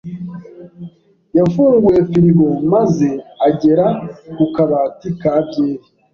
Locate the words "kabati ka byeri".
4.55-5.85